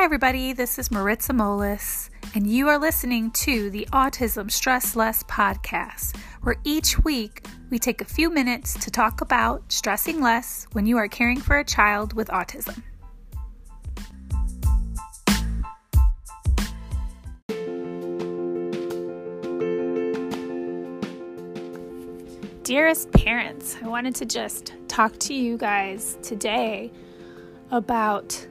[0.00, 0.54] Hi, everybody.
[0.54, 6.56] This is Maritza Molis, and you are listening to the Autism Stress Less podcast, where
[6.64, 11.06] each week we take a few minutes to talk about stressing less when you are
[11.06, 12.82] caring for a child with autism.
[22.62, 26.90] Dearest parents, I wanted to just talk to you guys today
[27.70, 28.46] about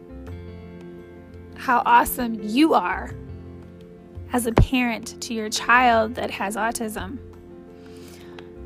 [1.60, 3.12] how awesome you are
[4.32, 7.18] as a parent to your child that has autism.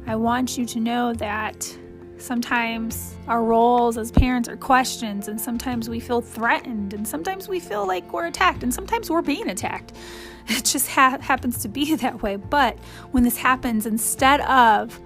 [0.06, 1.76] I want you to know that
[2.20, 7.60] sometimes our roles as parents are questions, and sometimes we feel threatened, and sometimes we
[7.60, 9.94] feel like we're attacked, and sometimes we're being attacked.
[10.46, 12.36] It just ha- happens to be that way.
[12.36, 12.78] But
[13.12, 15.00] when this happens, instead of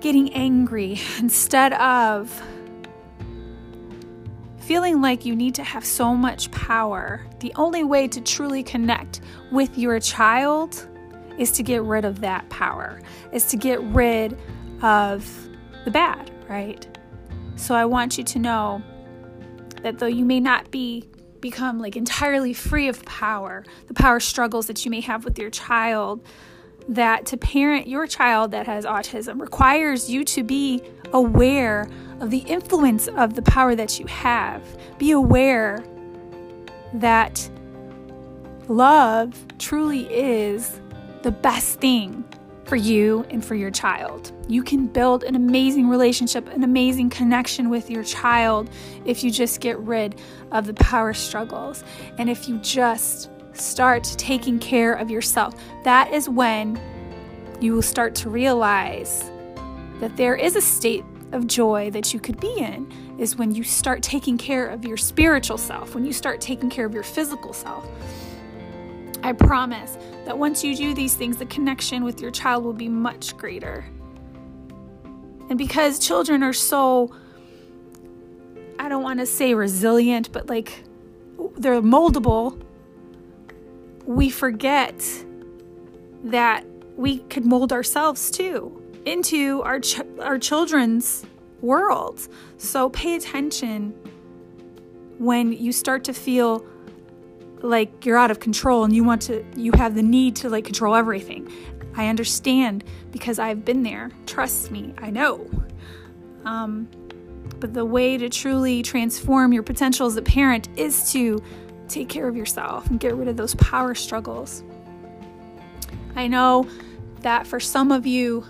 [0.00, 2.42] getting angry, instead of
[4.60, 9.20] feeling like you need to have so much power, the only way to truly connect
[9.50, 10.86] with your child
[11.38, 13.00] is to get rid of that power,
[13.32, 14.38] is to get rid
[14.82, 15.48] of
[15.84, 16.86] the bad, right?
[17.56, 18.82] So I want you to know
[19.82, 21.08] that though you may not be
[21.40, 25.48] become like entirely free of power, the power struggles that you may have with your
[25.50, 26.22] child,
[26.88, 31.88] that to parent your child that has autism requires you to be aware
[32.20, 34.62] of the influence of the power that you have.
[34.98, 35.82] Be aware
[36.94, 37.50] that
[38.68, 40.80] love truly is
[41.22, 42.24] the best thing
[42.64, 44.32] for you and for your child.
[44.48, 48.70] You can build an amazing relationship, an amazing connection with your child
[49.04, 50.20] if you just get rid
[50.52, 51.82] of the power struggles
[52.18, 55.60] and if you just start taking care of yourself.
[55.82, 56.80] That is when
[57.60, 59.30] you will start to realize
[60.00, 63.62] that there is a state of joy that you could be in is when you
[63.62, 67.52] start taking care of your spiritual self, when you start taking care of your physical
[67.52, 67.86] self.
[69.22, 72.88] I promise that once you do these things, the connection with your child will be
[72.88, 73.84] much greater.
[75.50, 77.14] And because children are so,
[78.78, 80.84] I don't want to say resilient, but like
[81.56, 82.60] they're moldable,
[84.06, 85.04] we forget
[86.24, 86.64] that
[86.96, 91.24] we could mold ourselves too into our ch- our children's
[91.60, 92.28] worlds.
[92.58, 93.90] So pay attention
[95.18, 96.64] when you start to feel
[97.62, 100.64] like you're out of control and you want to you have the need to like
[100.64, 101.52] control everything.
[101.96, 104.10] I understand because I've been there.
[104.26, 105.48] Trust me, I know.
[106.44, 106.88] Um,
[107.58, 111.42] but the way to truly transform your potential as a parent is to
[111.88, 114.62] take care of yourself and get rid of those power struggles.
[116.16, 116.66] I know
[117.20, 118.44] that for some of you,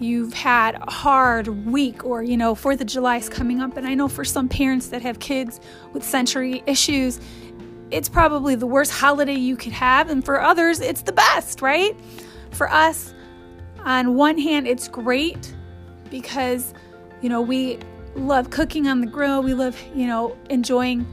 [0.00, 3.86] you've had a hard week or you know fourth of july is coming up and
[3.86, 5.60] i know for some parents that have kids
[5.92, 7.20] with sensory issues
[7.90, 11.96] it's probably the worst holiday you could have and for others it's the best right?
[12.50, 13.14] For us
[13.84, 15.54] on one hand it's great
[16.10, 16.74] because
[17.20, 17.78] you know we
[18.14, 21.06] love cooking on the grill we love you know enjoying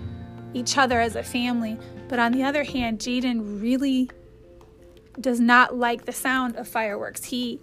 [0.54, 4.10] each other as a family but on the other hand jaden really
[5.20, 7.24] does not like the sound of fireworks.
[7.24, 7.60] He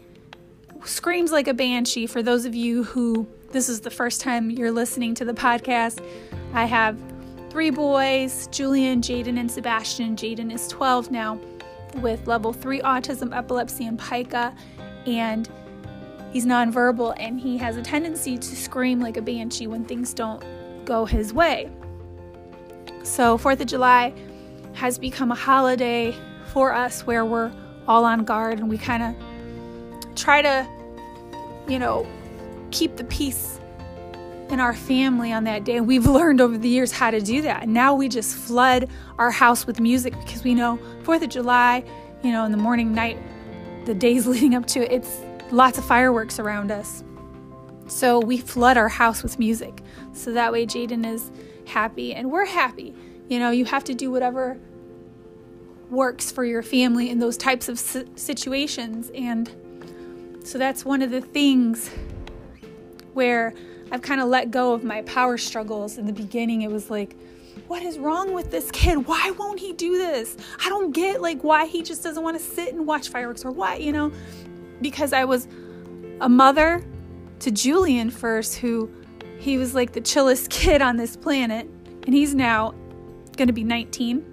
[0.84, 2.06] screams like a banshee.
[2.06, 6.04] For those of you who this is the first time you're listening to the podcast,
[6.54, 6.98] I have
[7.50, 10.16] three boys Julian, Jaden, and Sebastian.
[10.16, 11.38] Jaden is 12 now
[11.97, 14.54] with level 3 autism, epilepsy, and pica.
[15.06, 15.48] And
[16.32, 20.43] he's nonverbal and he has a tendency to scream like a banshee when things don't
[20.84, 21.70] go his way.
[23.03, 24.14] So, 4th of July
[24.75, 26.14] has become a holiday
[26.53, 27.53] for us where we're
[27.87, 30.66] all on guard and we kind of try to,
[31.68, 32.06] you know,
[32.70, 33.60] keep the peace
[34.48, 35.76] in our family on that day.
[35.76, 37.68] And we've learned over the years how to do that.
[37.68, 41.84] Now we just flood our house with music because we know 4th of July,
[42.22, 43.18] you know, in the morning, night,
[43.86, 45.20] the days leading up to it, it's
[45.50, 47.02] lots of fireworks around us.
[47.88, 49.82] So we flood our house with music.
[50.12, 51.31] So that way Jaden is
[51.66, 52.94] happy and we're happy.
[53.28, 54.58] You know, you have to do whatever
[55.90, 59.10] works for your family in those types of situations.
[59.14, 59.50] And
[60.44, 61.90] so that's one of the things
[63.14, 63.54] where
[63.90, 65.98] I've kind of let go of my power struggles.
[65.98, 67.16] In the beginning, it was like,
[67.68, 69.06] what is wrong with this kid?
[69.06, 70.36] Why won't he do this?
[70.64, 73.50] I don't get like why he just doesn't want to sit and watch fireworks or
[73.50, 74.12] why, you know?
[74.80, 75.46] Because I was
[76.20, 76.84] a mother
[77.40, 78.90] to Julian first, who
[79.38, 81.68] he was like the chillest kid on this planet,
[82.06, 82.74] and he's now
[83.36, 84.31] going to be 19.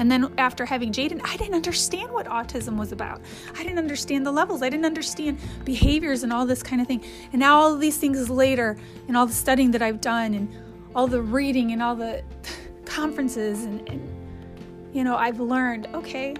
[0.00, 3.20] And then after having Jaden, I didn't understand what autism was about.
[3.54, 4.62] I didn't understand the levels.
[4.62, 7.04] I didn't understand behaviors and all this kind of thing.
[7.32, 10.48] And now all these things later and all the studying that I've done and
[10.94, 12.24] all the reading and all the
[12.86, 16.34] conferences and, and you know, I've learned, okay,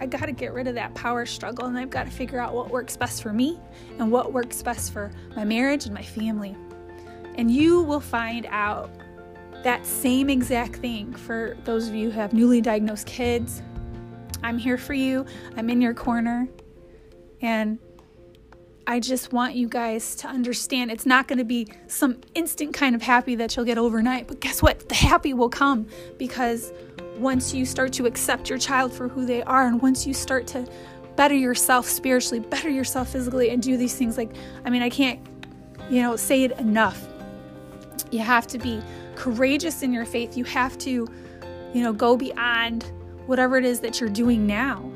[0.00, 2.54] I got to get rid of that power struggle and I've got to figure out
[2.54, 3.60] what works best for me
[4.00, 6.56] and what works best for my marriage and my family.
[7.36, 8.90] And you will find out
[9.62, 13.62] that same exact thing for those of you who have newly diagnosed kids.
[14.42, 15.24] I'm here for you,
[15.56, 16.48] I'm in your corner.
[17.40, 17.78] And
[18.86, 22.94] I just want you guys to understand it's not going to be some instant kind
[22.96, 24.26] of happy that you'll get overnight.
[24.26, 24.88] But guess what?
[24.88, 25.86] The happy will come
[26.18, 26.72] because
[27.16, 30.46] once you start to accept your child for who they are, and once you start
[30.48, 30.68] to
[31.14, 34.30] better yourself spiritually, better yourself physically, and do these things like,
[34.64, 35.20] I mean, I can't,
[35.88, 37.06] you know, say it enough.
[38.10, 38.82] You have to be
[39.16, 40.36] courageous in your faith.
[40.36, 42.84] You have to, you know, go beyond
[43.26, 44.90] whatever it is that you're doing now.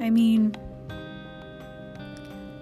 [0.00, 0.54] I mean,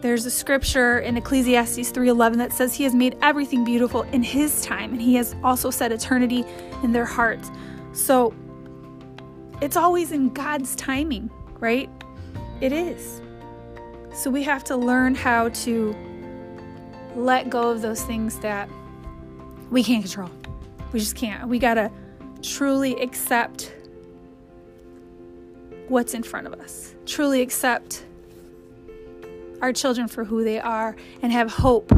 [0.01, 4.63] there's a scripture in Ecclesiastes 3:11 that says he has made everything beautiful in his
[4.63, 6.45] time and he has also set eternity
[6.83, 7.51] in their hearts.
[7.93, 8.35] So
[9.63, 11.89] it's always in God's timing, right?
[12.61, 13.23] It is.
[14.13, 15.97] So we have to learn how to
[17.17, 18.69] let go of those things that
[19.75, 20.31] we can't control.
[20.93, 21.49] We just can't.
[21.49, 21.91] We got to
[22.43, 23.75] truly accept
[25.89, 28.07] what's in front of us, truly accept
[29.61, 31.91] our children for who they are, and have hope,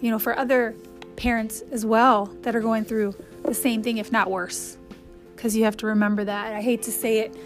[0.00, 0.74] you know, for other
[1.14, 3.14] parents as well that are going through
[3.44, 4.78] the same thing, if not worse.
[5.36, 6.52] Because you have to remember that.
[6.52, 7.36] I hate to say it,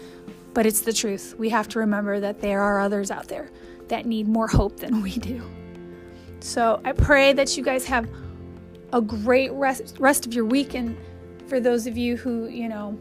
[0.55, 1.35] but it's the truth.
[1.37, 3.51] We have to remember that there are others out there
[3.89, 5.39] that need more hope than we do.
[6.39, 8.09] So I pray that you guys have
[8.93, 10.73] a great rest, rest of your week.
[10.73, 10.97] And
[11.47, 12.97] for those of you who, you know,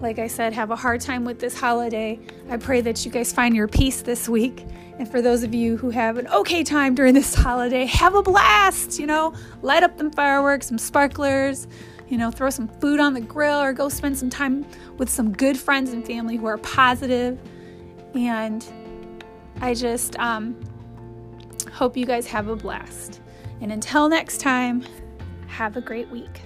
[0.00, 2.18] like I said, have a hard time with this holiday,
[2.50, 4.64] I pray that you guys find your peace this week.
[4.98, 8.22] And for those of you who have an okay time during this holiday, have a
[8.22, 11.66] blast, you know, light up them fireworks, some sparklers,
[12.08, 14.66] you know, throw some food on the grill or go spend some time
[14.98, 17.38] with some good friends and family who are positive.
[18.14, 18.64] And
[19.60, 20.56] I just um,
[21.72, 23.20] hope you guys have a blast.
[23.60, 24.84] And until next time,
[25.46, 26.42] have a great week.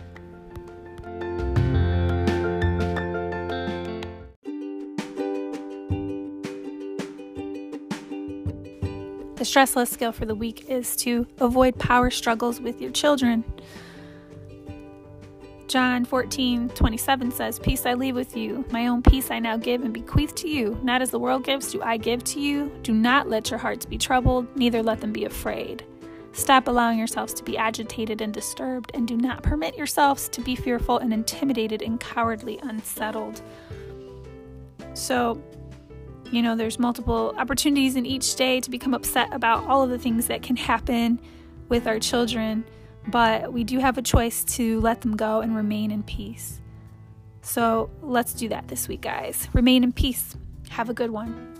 [9.36, 13.44] The stress less skill for the week is to avoid power struggles with your children.
[15.68, 19.82] John 14, 27 says, Peace I leave with you, my own peace I now give
[19.82, 20.76] and bequeath to you.
[20.82, 22.72] Not as the world gives, do I give to you.
[22.82, 25.84] Do not let your hearts be troubled, neither let them be afraid.
[26.38, 30.54] Stop allowing yourselves to be agitated and disturbed, and do not permit yourselves to be
[30.54, 33.42] fearful and intimidated and cowardly unsettled.
[34.94, 35.42] So,
[36.30, 39.98] you know, there's multiple opportunities in each day to become upset about all of the
[39.98, 41.20] things that can happen
[41.68, 42.64] with our children,
[43.08, 46.60] but we do have a choice to let them go and remain in peace.
[47.42, 49.48] So let's do that this week, guys.
[49.54, 50.36] Remain in peace.
[50.70, 51.52] Have a good one.